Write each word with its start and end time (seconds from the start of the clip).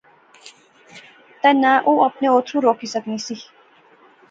تہ 1.41 1.49
نہ 1.61 1.71
او 1.85 1.93
اپنے 2.07 2.27
اتھرو 2.35 2.57
روکی 2.65 2.87
سکنی 2.93 3.17
سی 3.25 3.35